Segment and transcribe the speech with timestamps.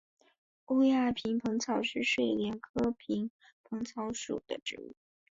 [0.65, 3.29] 欧亚萍蓬草是睡莲科萍
[3.63, 4.95] 蓬草属的植物。